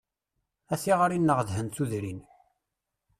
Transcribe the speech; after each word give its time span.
A 0.73 0.75
tiɣri-nneɣ 0.81 1.39
dhen 1.47 1.67
tudrin. 1.75 2.21